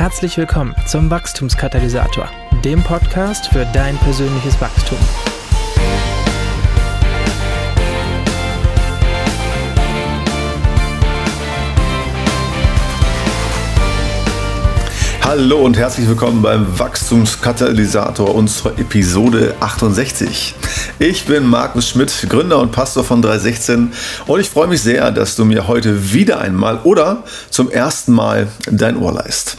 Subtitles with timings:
[0.00, 2.26] Herzlich willkommen zum Wachstumskatalysator,
[2.64, 4.96] dem Podcast für dein persönliches Wachstum.
[15.22, 20.54] Hallo und herzlich willkommen beim Wachstumskatalysator unserer Episode 68.
[20.98, 23.92] Ich bin Markus Schmidt, Gründer und Pastor von 316
[24.26, 28.48] und ich freue mich sehr, dass du mir heute wieder einmal oder zum ersten Mal
[28.70, 29.58] dein Ohr leist.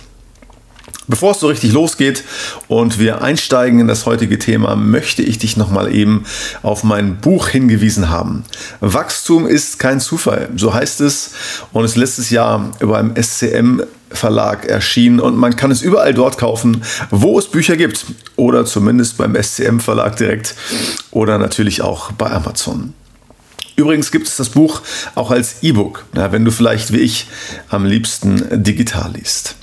[1.07, 2.23] Bevor es so richtig losgeht
[2.67, 6.25] und wir einsteigen in das heutige Thema, möchte ich dich nochmal eben
[6.61, 8.43] auf mein Buch hingewiesen haben.
[8.81, 11.31] Wachstum ist kein Zufall, so heißt es
[11.73, 16.83] und ist letztes Jahr beim SCM Verlag erschienen und man kann es überall dort kaufen,
[17.09, 20.55] wo es Bücher gibt oder zumindest beim SCM Verlag direkt
[21.11, 22.93] oder natürlich auch bei Amazon.
[23.75, 24.81] Übrigens gibt es das Buch
[25.15, 27.27] auch als E-Book, wenn du vielleicht wie ich
[27.69, 29.55] am liebsten digital liest.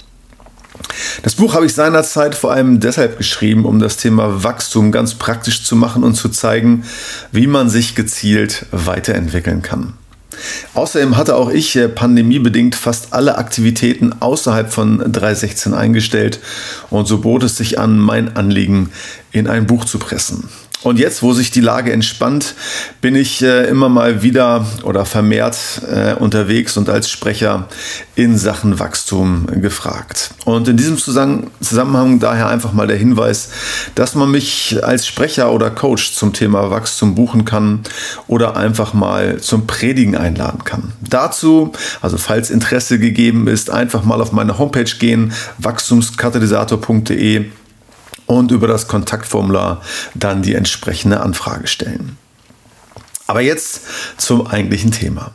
[1.23, 5.65] Das Buch habe ich seinerzeit vor allem deshalb geschrieben, um das Thema Wachstum ganz praktisch
[5.65, 6.85] zu machen und zu zeigen,
[7.32, 9.95] wie man sich gezielt weiterentwickeln kann.
[10.74, 16.40] Außerdem hatte auch ich äh, pandemiebedingt fast alle Aktivitäten außerhalb von 316 eingestellt
[16.90, 18.90] und so bot es sich an, mein Anliegen
[19.32, 20.49] in ein Buch zu pressen.
[20.84, 22.54] Und jetzt, wo sich die Lage entspannt,
[23.01, 25.57] bin ich äh, immer mal wieder oder vermehrt
[25.93, 27.66] äh, unterwegs und als Sprecher
[28.15, 30.30] in Sachen Wachstum gefragt.
[30.45, 33.51] Und in diesem Zusammenhang daher einfach mal der Hinweis,
[33.96, 37.80] dass man mich als Sprecher oder Coach zum Thema Wachstum buchen kann
[38.29, 40.93] oder einfach mal zum Predigen einladen kann.
[41.01, 47.46] Dazu, also falls Interesse gegeben ist, einfach mal auf meine Homepage gehen, wachstumskatalysator.de
[48.29, 49.82] und über das Kontaktformular
[50.15, 52.16] dann die entsprechende Anfrage stellen.
[53.26, 53.80] Aber jetzt
[54.16, 55.32] zum eigentlichen Thema.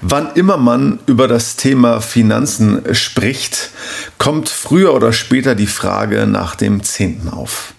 [0.00, 3.70] Wann immer man über das Thema Finanzen spricht,
[4.18, 7.72] kommt früher oder später die Frage nach dem Zehnten auf.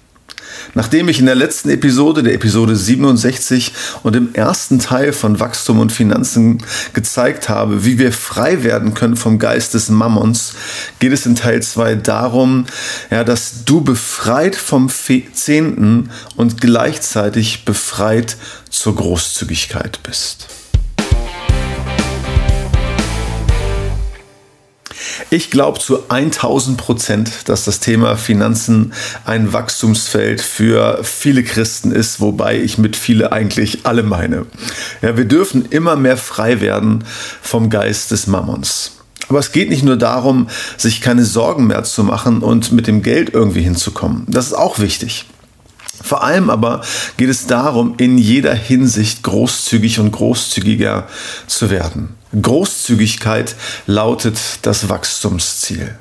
[0.73, 5.79] Nachdem ich in der letzten Episode, der Episode 67 und im ersten Teil von Wachstum
[5.79, 10.53] und Finanzen gezeigt habe, wie wir frei werden können vom Geist des Mammons,
[10.99, 12.65] geht es in Teil 2 darum,
[13.09, 18.37] ja, dass du befreit vom Zehnten und gleichzeitig befreit
[18.69, 20.56] zur Großzügigkeit bist.
[25.29, 28.93] Ich glaube zu 1000 Prozent, dass das Thema Finanzen
[29.25, 34.45] ein Wachstumsfeld für viele Christen ist, wobei ich mit viele eigentlich alle meine.
[35.01, 37.03] Ja, wir dürfen immer mehr frei werden
[37.41, 38.91] vom Geist des Mammons.
[39.29, 40.47] Aber es geht nicht nur darum,
[40.77, 44.23] sich keine Sorgen mehr zu machen und mit dem Geld irgendwie hinzukommen.
[44.27, 45.25] Das ist auch wichtig.
[46.07, 46.81] Vor allem aber
[47.17, 51.07] geht es darum, in jeder Hinsicht großzügig und großzügiger
[51.47, 52.15] zu werden.
[52.41, 53.55] Großzügigkeit
[53.87, 55.95] lautet das Wachstumsziel.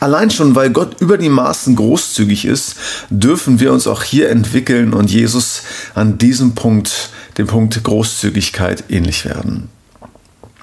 [0.00, 2.76] Allein schon, weil Gott über die Maßen großzügig ist,
[3.10, 5.62] dürfen wir uns auch hier entwickeln und Jesus
[5.94, 9.68] an diesem Punkt, dem Punkt Großzügigkeit, ähnlich werden.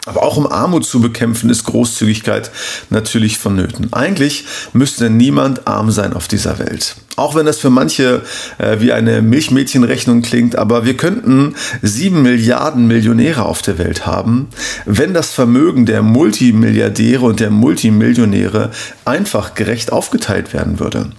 [0.06, 2.50] Aber auch um Armut zu bekämpfen, ist Großzügigkeit
[2.89, 3.94] natürlich vonnöten.
[3.94, 6.95] Eigentlich müsste niemand arm sein auf dieser Welt.
[7.17, 8.22] Auch wenn das für manche
[8.59, 14.50] äh, wie eine Milchmädchenrechnung klingt, aber wir könnten sieben Milliarden Millionäre auf der Welt haben,
[14.85, 18.69] wenn das Vermögen der Multimilliardäre und der Multimillionäre
[19.03, 21.09] einfach gerecht aufgeteilt werden würde.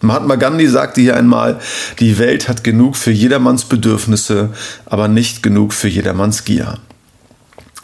[0.00, 1.58] Mahatma Gandhi sagte hier einmal,
[1.98, 4.50] die Welt hat genug für jedermanns Bedürfnisse,
[4.84, 6.78] aber nicht genug für jedermanns Gier.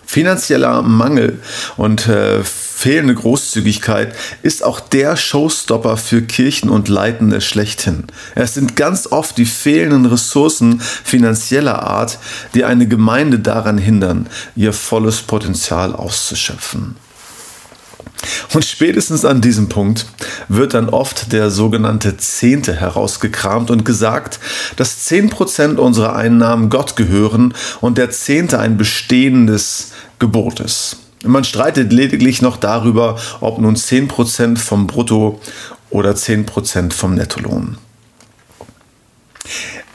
[0.07, 1.41] Finanzieller Mangel
[1.77, 2.43] und äh,
[2.83, 4.13] fehlende Großzügigkeit
[4.43, 8.09] ist auch der Showstopper für Kirchen und Leitende schlechthin.
[8.35, 12.19] Es sind ganz oft die fehlenden Ressourcen finanzieller Art,
[12.55, 14.27] die eine Gemeinde daran hindern,
[14.57, 16.97] ihr volles Potenzial auszuschöpfen.
[18.53, 20.07] Und spätestens an diesem Punkt
[20.49, 24.41] wird dann oft der sogenannte Zehnte herausgekramt und gesagt,
[24.75, 31.02] dass 10% unserer Einnahmen Gott gehören und der Zehnte ein bestehendes Gebot ist.
[31.25, 35.41] Man streitet lediglich noch darüber, ob nun 10% vom Brutto
[35.91, 37.79] oder 10% vom Nettolohn.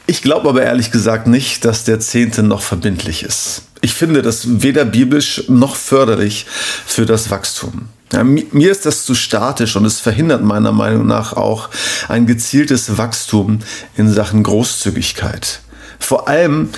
[0.05, 3.63] Ich glaube aber ehrlich gesagt nicht, dass der Zehnte noch verbindlich ist.
[3.81, 6.45] Ich finde das weder biblisch noch förderlich
[6.85, 7.89] für das Wachstum.
[8.13, 11.69] Ja, mir ist das zu statisch und es verhindert meiner Meinung nach auch
[12.07, 13.59] ein gezieltes Wachstum
[13.97, 15.59] in Sachen Großzügigkeit.
[15.99, 16.69] Vor allem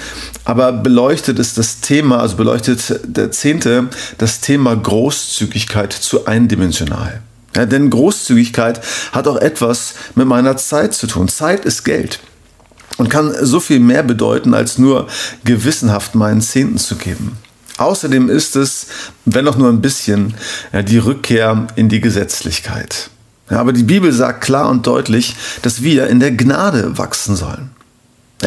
[0.45, 7.21] aber beleuchtet es das Thema, also beleuchtet der Zehnte das Thema Großzügigkeit zu eindimensional.
[7.55, 8.81] Ja, denn Großzügigkeit
[9.11, 11.27] hat auch etwas mit meiner Zeit zu tun.
[11.27, 12.19] Zeit ist Geld
[12.97, 15.07] und kann so viel mehr bedeuten, als nur
[15.43, 17.37] gewissenhaft meinen Zehnten zu geben.
[17.77, 18.87] Außerdem ist es,
[19.25, 20.35] wenn auch nur ein bisschen,
[20.73, 23.09] ja, die Rückkehr in die Gesetzlichkeit.
[23.49, 27.71] Ja, aber die Bibel sagt klar und deutlich, dass wir in der Gnade wachsen sollen.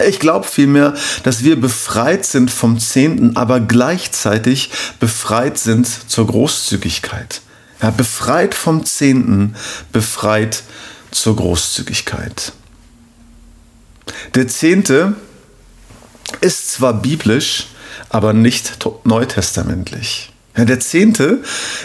[0.07, 7.43] Ich glaube vielmehr, dass wir befreit sind vom Zehnten, aber gleichzeitig befreit sind zur Großzügigkeit.
[7.83, 9.55] Ja, befreit vom Zehnten,
[9.93, 10.63] befreit
[11.11, 12.53] zur Großzügigkeit.
[14.35, 15.15] Der Zehnte
[16.41, 17.67] ist zwar biblisch,
[18.09, 20.32] aber nicht neutestamentlich.
[20.57, 21.43] Der Zehnte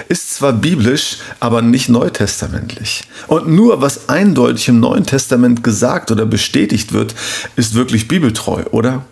[0.10, 3.04] ist zwar biblisch, aber nicht neutestamentlich.
[3.28, 7.16] Und nur was eindeutig im Neuen Testament gesagt oder bestätigt wird,
[7.56, 9.06] ist wirklich bibeltreu, oder?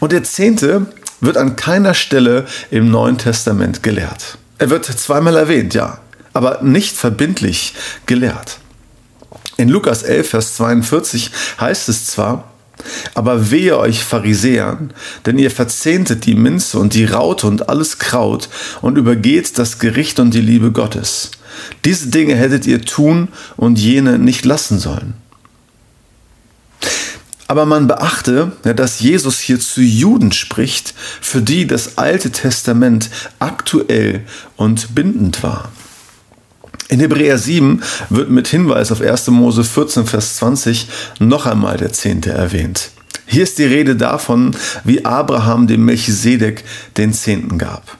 [0.00, 0.86] Und der Zehnte
[1.20, 4.36] wird an keiner Stelle im Neuen Testament gelehrt.
[4.58, 5.98] Er wird zweimal erwähnt, ja,
[6.32, 7.74] aber nicht verbindlich
[8.06, 8.58] gelehrt.
[9.56, 12.52] In Lukas 11, Vers 42 heißt es zwar,
[13.14, 14.92] aber wehe euch Pharisäern,
[15.26, 18.48] denn ihr verzehntet die Minze und die Raute und alles Kraut
[18.82, 21.30] und übergeht das Gericht und die Liebe Gottes.
[21.84, 25.14] Diese Dinge hättet ihr tun und jene nicht lassen sollen.
[27.46, 34.22] Aber man beachte, dass Jesus hier zu Juden spricht, für die das Alte Testament aktuell
[34.56, 35.70] und bindend war.
[36.88, 39.28] In Hebräer 7 wird mit Hinweis auf 1.
[39.28, 40.88] Mose 14, Vers 20
[41.18, 42.90] noch einmal der Zehnte erwähnt.
[43.26, 44.54] Hier ist die Rede davon,
[44.84, 46.62] wie Abraham dem Melchisedek
[46.98, 47.96] den Zehnten gab.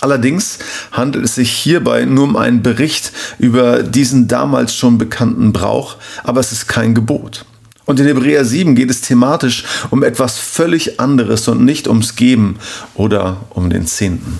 [0.00, 0.58] Allerdings
[0.92, 6.40] handelt es sich hierbei nur um einen Bericht über diesen damals schon bekannten Brauch, aber
[6.40, 7.44] es ist kein Gebot.
[7.84, 12.58] Und in Hebräer 7 geht es thematisch um etwas völlig anderes und nicht ums Geben
[12.94, 14.38] oder um den Zehnten.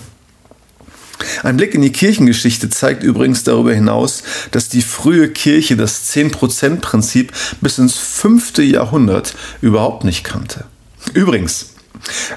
[1.43, 7.33] Ein Blick in die Kirchengeschichte zeigt übrigens darüber hinaus, dass die frühe Kirche das 10%-Prinzip
[7.61, 10.65] bis ins fünfte Jahrhundert überhaupt nicht kannte.
[11.15, 11.71] Übrigens,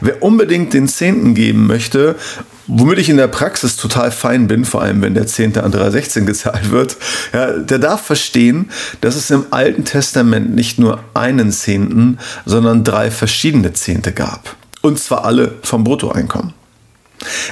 [0.02, 2.16] wer unbedingt den Zehnten geben möchte,
[2.68, 6.25] womit ich in der Praxis total fein bin, vor allem wenn der Zehnte an 316
[6.25, 6.98] gezahlt wird,
[7.34, 8.70] ja, der darf verstehen,
[9.02, 14.56] dass es im Alten Testament nicht nur einen Zehnten, sondern drei verschiedene Zehnte gab.
[14.82, 16.59] Und zwar alle vom Bruttoeinkommen.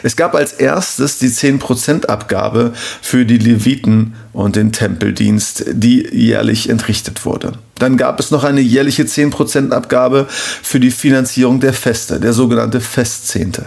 [0.03, 6.69] Es gab als erstes die 10% Abgabe für die Leviten und den Tempeldienst, die jährlich
[6.69, 7.53] entrichtet wurde.
[7.79, 12.81] Dann gab es noch eine jährliche 10% Abgabe für die Finanzierung der Feste, der sogenannte
[12.81, 13.65] Festzehnte.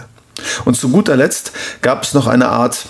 [0.65, 1.51] Und zu guter Letzt
[1.81, 2.85] gab es noch eine Art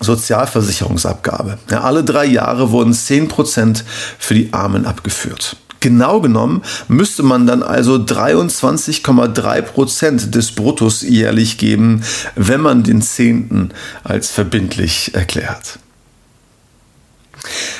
[0.00, 1.58] Sozialversicherungsabgabe.
[1.70, 3.82] Ja, alle drei Jahre wurden 10%
[4.18, 5.56] für die Armen abgeführt.
[5.82, 12.04] Genau genommen müsste man dann also 23,3 Prozent des Bruttos jährlich geben,
[12.36, 13.70] wenn man den Zehnten
[14.04, 15.80] als verbindlich erklärt.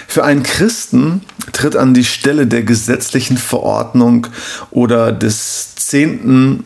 [0.09, 1.21] Für einen Christen
[1.53, 4.27] tritt an die Stelle der gesetzlichen Verordnung
[4.73, 6.65] oder des Zehnten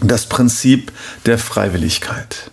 [0.00, 0.92] das Prinzip
[1.26, 2.50] der Freiwilligkeit.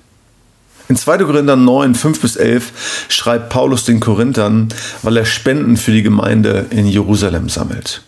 [0.90, 1.20] In 2.
[1.20, 4.68] Korinther 9, 5 bis 11 schreibt Paulus den Korinthern,
[5.02, 8.04] weil er Spenden für die Gemeinde in Jerusalem sammelt.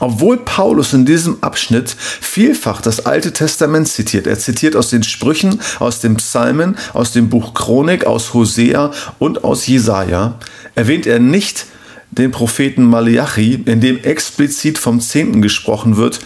[0.00, 4.26] Obwohl Paulus in diesem Abschnitt vielfach das Alte Testament zitiert.
[4.26, 9.44] Er zitiert aus den Sprüchen, aus den Psalmen, aus dem Buch Chronik, aus Hosea und
[9.44, 10.38] aus Jesaja,
[10.74, 11.66] erwähnt er nicht
[12.10, 16.20] den Propheten Malachi, in dem explizit vom Zehnten gesprochen wird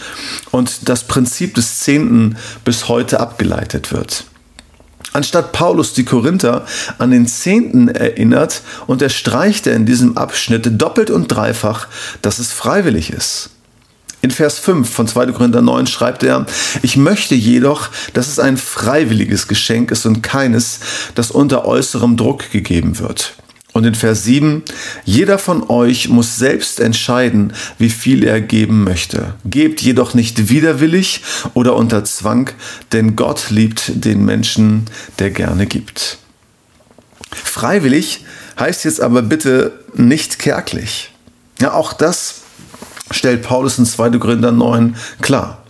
[0.51, 4.25] und das Prinzip des Zehnten bis heute abgeleitet wird.
[5.11, 6.65] Anstatt Paulus die Korinther
[6.97, 11.87] an den Zehnten erinnert, unterstreicht er in diesem Abschnitt doppelt und dreifach,
[12.21, 13.49] dass es freiwillig ist.
[14.21, 15.27] In Vers 5 von 2.
[15.27, 16.45] Korinther 9 schreibt er,
[16.81, 20.79] ich möchte jedoch, dass es ein freiwilliges Geschenk ist und keines,
[21.15, 23.33] das unter äußerem Druck gegeben wird.
[23.71, 24.63] Und in Vers 7,
[25.05, 29.35] jeder von euch muss selbst entscheiden, wie viel er geben möchte.
[29.45, 31.21] Gebt jedoch nicht widerwillig
[31.53, 32.49] oder unter Zwang,
[32.91, 34.85] denn Gott liebt den Menschen,
[35.19, 36.17] der gerne gibt.
[37.31, 38.25] Freiwillig
[38.59, 41.11] heißt jetzt aber bitte nicht kärglich.
[41.61, 42.41] Ja, auch das
[43.11, 44.11] stellt Paulus in 2.
[44.17, 45.63] Korinther 9 klar.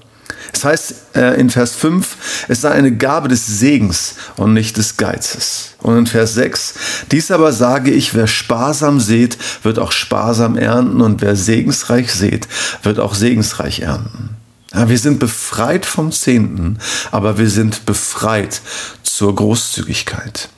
[0.53, 4.97] Es heißt äh, in Vers 5, es sei eine Gabe des Segens und nicht des
[4.97, 5.75] Geizes.
[5.79, 6.73] Und in Vers 6,
[7.11, 12.47] dies aber sage ich, wer sparsam sät, wird auch sparsam ernten und wer segensreich sät,
[12.83, 14.35] wird auch segensreich ernten.
[14.73, 16.77] Ja, wir sind befreit vom Zehnten,
[17.11, 18.61] aber wir sind befreit
[19.03, 20.49] zur Großzügigkeit.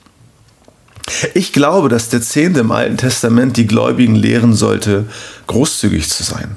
[1.34, 5.06] Ich glaube, dass der Zehnte im Alten Testament die Gläubigen lehren sollte,
[5.46, 6.56] großzügig zu sein.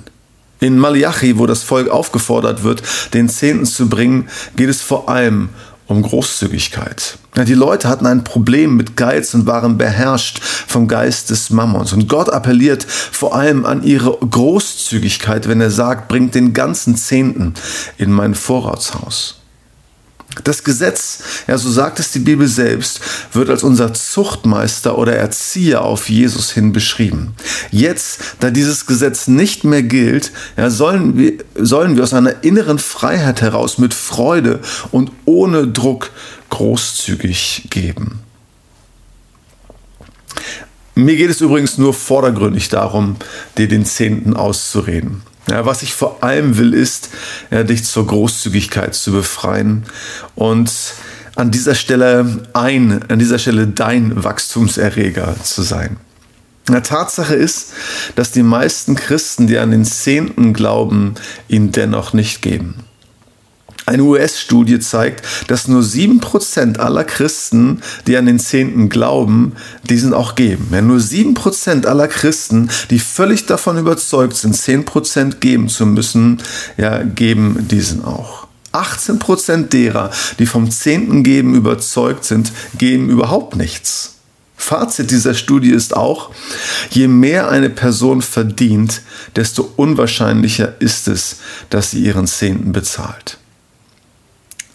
[0.59, 2.81] In Malachi, wo das Volk aufgefordert wird,
[3.13, 5.49] den Zehnten zu bringen, geht es vor allem
[5.87, 7.17] um Großzügigkeit.
[7.35, 11.93] Ja, die Leute hatten ein Problem mit Geiz und waren beherrscht vom Geist des Mammons.
[11.93, 17.53] Und Gott appelliert vor allem an ihre Großzügigkeit, wenn er sagt, bringt den ganzen Zehnten
[17.97, 19.41] in mein Vorratshaus.
[20.43, 22.99] Das Gesetz, ja, so sagt es die Bibel selbst,
[23.33, 27.33] wird als unser Zuchtmeister oder Erzieher auf Jesus hin beschrieben.
[27.71, 32.79] Jetzt, da dieses Gesetz nicht mehr gilt, ja, sollen, wir, sollen wir aus einer inneren
[32.79, 34.59] Freiheit heraus mit Freude
[34.91, 36.11] und ohne Druck
[36.49, 38.19] großzügig geben.
[40.95, 43.17] Mir geht es übrigens nur vordergründig darum,
[43.57, 45.23] dir den Zehnten auszureden.
[45.49, 47.09] Ja, was ich vor allem will, ist,
[47.51, 49.83] ja, dich zur Großzügigkeit zu befreien
[50.35, 50.71] und
[51.35, 55.97] an dieser Stelle ein, an dieser Stelle dein Wachstumserreger zu sein.
[56.67, 57.73] Na, Tatsache ist,
[58.15, 61.13] dass die meisten Christen, die an den Zehnten glauben,
[61.47, 62.75] ihn dennoch nicht geben.
[63.85, 69.53] Eine US-Studie zeigt, dass nur 7% aller Christen, die an den Zehnten glauben,
[69.83, 70.69] diesen auch geben.
[70.71, 76.41] Ja, nur 7% aller Christen, die völlig davon überzeugt sind, 10% geben zu müssen,
[76.77, 78.47] ja, geben diesen auch.
[78.71, 84.15] 18% derer, die vom Zehnten geben überzeugt sind, geben überhaupt nichts.
[84.57, 86.31] Fazit dieser Studie ist auch,
[86.89, 89.01] je mehr eine Person verdient,
[89.35, 91.37] desto unwahrscheinlicher ist es,
[91.69, 93.37] dass sie ihren Zehnten bezahlt.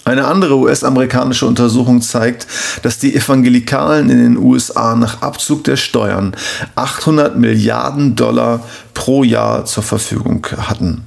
[0.04, 2.47] Eine andere US-amerikanische Untersuchung zeigt,
[2.83, 6.35] dass die Evangelikalen in den USA nach Abzug der Steuern
[6.75, 8.64] 800 Milliarden Dollar
[8.95, 11.04] pro Jahr zur Verfügung hatten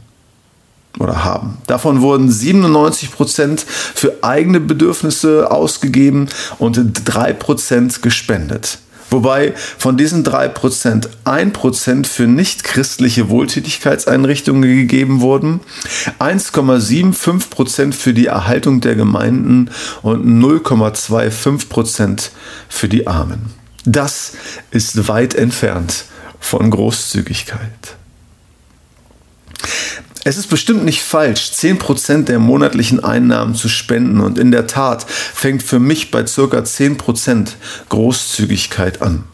[1.00, 1.58] oder haben.
[1.68, 6.28] Davon wurden 97 Prozent für eigene Bedürfnisse ausgegeben
[6.60, 8.78] und 3 Prozent gespendet.
[9.14, 15.60] Wobei von diesen 3% 1% für nichtchristliche Wohltätigkeitseinrichtungen gegeben wurden,
[16.18, 19.70] 1,75% für die Erhaltung der Gemeinden
[20.02, 22.32] und 0,25%
[22.68, 23.54] für die Armen.
[23.86, 24.34] Das
[24.72, 26.06] ist weit entfernt
[26.40, 27.98] von Großzügigkeit.
[30.26, 35.06] Es ist bestimmt nicht falsch, 10% der monatlichen Einnahmen zu spenden und in der Tat
[35.10, 37.50] fängt für mich bei circa 10%
[37.90, 39.26] Großzügigkeit an.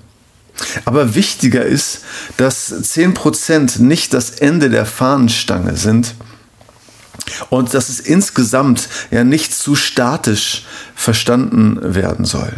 [0.86, 2.02] Aber wichtiger ist,
[2.38, 6.16] dass 10% nicht das Ende der Fahnenstange sind
[7.50, 10.66] und dass es insgesamt ja nicht zu statisch
[10.96, 12.52] verstanden werden soll.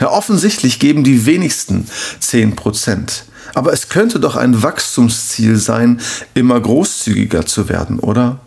[0.00, 1.86] Ja, offensichtlich geben die wenigsten
[2.18, 3.24] 10 Prozent.
[3.54, 6.00] Aber es könnte doch ein Wachstumsziel sein,
[6.34, 8.40] immer großzügiger zu werden, oder?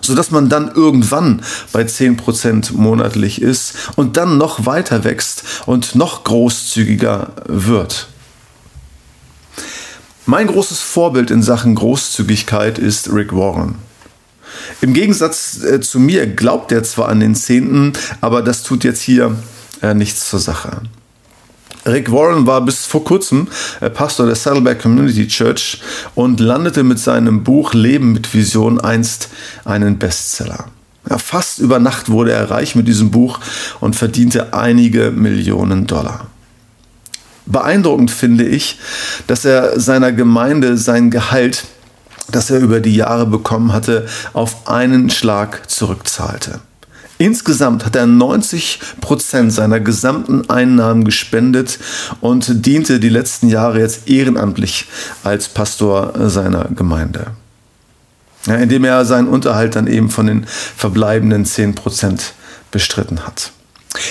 [0.00, 1.42] Sodass man dann irgendwann
[1.72, 8.08] bei 10% monatlich ist und dann noch weiter wächst und noch großzügiger wird.
[10.26, 13.76] Mein großes Vorbild in Sachen Großzügigkeit ist Rick Warren.
[14.80, 19.00] Im Gegensatz äh, zu mir glaubt er zwar an den Zehnten, aber das tut jetzt
[19.00, 19.36] hier
[19.80, 20.82] äh, nichts zur Sache.
[21.86, 23.48] Rick Warren war bis vor kurzem
[23.80, 25.80] äh, Pastor der Saddleback Community Church
[26.14, 29.28] und landete mit seinem Buch Leben mit Vision einst
[29.64, 30.66] einen Bestseller.
[31.08, 33.40] Ja, fast über Nacht wurde er reich mit diesem Buch
[33.80, 36.28] und verdiente einige Millionen Dollar.
[37.46, 38.78] Beeindruckend finde ich,
[39.26, 41.64] dass er seiner Gemeinde sein Gehalt,
[42.30, 46.60] das er über die Jahre bekommen hatte, auf einen Schlag zurückzahlte.
[47.22, 51.78] Insgesamt hat er 90 Prozent seiner gesamten Einnahmen gespendet
[52.20, 54.86] und diente die letzten Jahre jetzt ehrenamtlich
[55.22, 57.28] als Pastor seiner Gemeinde.
[58.46, 62.32] Ja, indem er seinen Unterhalt dann eben von den verbleibenden 10 Prozent
[62.72, 63.52] bestritten hat.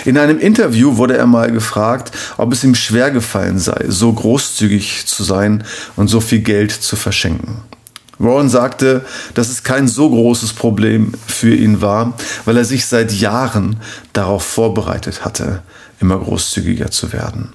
[0.05, 5.25] In einem Interview wurde er mal gefragt, ob es ihm schwergefallen sei, so großzügig zu
[5.25, 5.65] sein
[5.97, 7.57] und so viel Geld zu verschenken.
[8.23, 12.13] Warren sagte, dass es kein so großes Problem für ihn war,
[12.45, 13.77] weil er sich seit Jahren
[14.13, 15.63] darauf vorbereitet hatte,
[15.99, 17.53] immer großzügiger zu werden.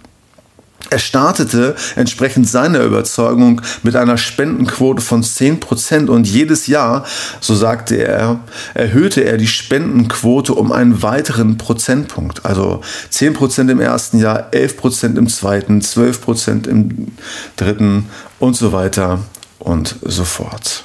[0.88, 7.04] Er startete entsprechend seiner Überzeugung mit einer Spendenquote von 10% und jedes Jahr,
[7.40, 8.38] so sagte er,
[8.75, 12.46] erhöhte er die Spendenquote um einen weiteren Prozentpunkt.
[12.46, 12.82] Also
[13.12, 17.08] 10% im ersten Jahr, 11% im zweiten, 12% im
[17.56, 18.06] dritten
[18.38, 19.18] und so weiter
[19.58, 20.84] und so fort.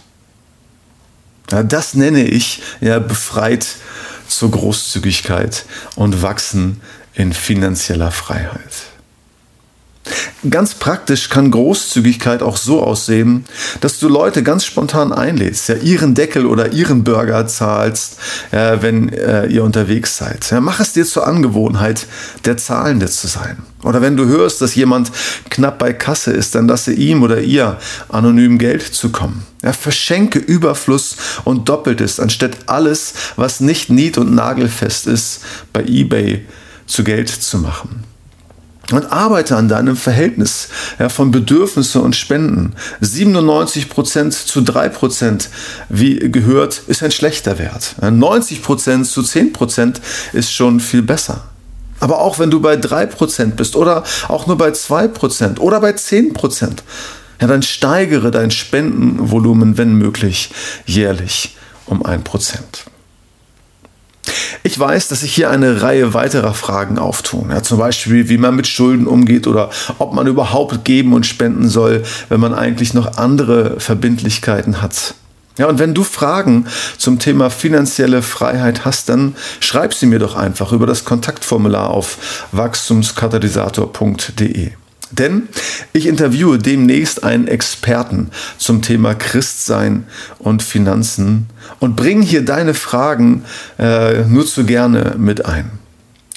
[1.52, 3.66] Ja, das nenne ich ja befreit
[4.28, 6.82] zur Großzügigkeit und wachsen
[7.14, 8.92] in finanzieller Freiheit.
[10.50, 13.46] Ganz praktisch kann Großzügigkeit auch so aussehen,
[13.82, 18.18] dass du Leute ganz spontan einlädst, ja, ihren Deckel oder ihren Burger zahlst,
[18.50, 20.50] äh, wenn äh, ihr unterwegs seid.
[20.50, 22.08] Ja, mach es dir zur Angewohnheit,
[22.46, 23.58] der Zahlende zu sein.
[23.84, 25.12] Oder wenn du hörst, dass jemand
[25.50, 27.78] knapp bei Kasse ist, dann lasse ihm oder ihr
[28.10, 29.44] anonym Geld zukommen.
[29.64, 35.42] Ja, verschenke Überfluss und Doppeltes, anstatt alles, was nicht nied- und nagelfest ist,
[35.74, 36.46] bei eBay
[36.86, 38.04] zu Geld zu machen.
[38.92, 40.68] Und arbeite an deinem Verhältnis
[41.00, 42.74] ja, von Bedürfnisse und Spenden.
[43.02, 45.48] 97% zu 3%,
[45.88, 47.96] wie gehört, ist ein schlechter Wert.
[48.02, 49.96] 90% zu 10%
[50.34, 51.51] ist schon viel besser.
[52.02, 56.68] Aber auch wenn du bei 3% bist oder auch nur bei 2% oder bei 10%,
[57.40, 60.52] ja, dann steigere dein Spendenvolumen, wenn möglich,
[60.86, 61.56] jährlich
[61.86, 62.60] um 1%.
[64.64, 67.50] Ich weiß, dass sich hier eine Reihe weiterer Fragen auftun.
[67.50, 71.68] Ja, zum Beispiel, wie man mit Schulden umgeht oder ob man überhaupt geben und spenden
[71.68, 75.16] soll, wenn man eigentlich noch andere Verbindlichkeiten hat.
[75.58, 76.68] Ja, und wenn du Fragen
[76.98, 82.48] zum Thema finanzielle Freiheit hast, dann schreib sie mir doch einfach über das Kontaktformular auf
[82.54, 84.72] wachstumskatalysator.de.
[85.12, 85.50] Denn
[85.92, 90.06] ich interviewe demnächst einen Experten zum Thema Christsein
[90.40, 91.48] und Finanzen
[91.80, 93.44] und bringe hier deine Fragen
[93.78, 95.81] äh, nur zu gerne mit ein.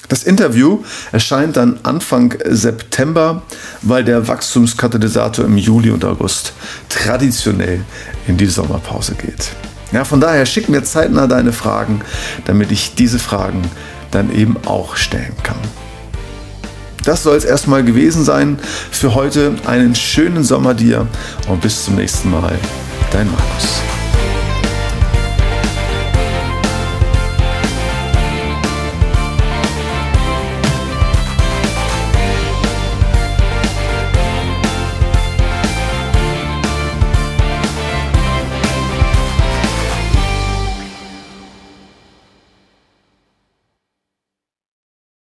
[0.07, 3.41] Das Interview erscheint dann Anfang September,
[3.81, 6.53] weil der Wachstumskatalysator im Juli und August
[6.89, 7.81] traditionell
[8.27, 9.51] in die Sommerpause geht.
[9.91, 12.01] Ja, von daher schick mir zeitnah deine Fragen,
[12.45, 13.61] damit ich diese Fragen
[14.11, 15.57] dann eben auch stellen kann.
[17.03, 18.57] Das soll es erstmal gewesen sein
[18.91, 19.55] für heute.
[19.67, 21.07] Einen schönen Sommer dir
[21.47, 22.57] und bis zum nächsten Mal.
[23.11, 23.84] Dein Markus.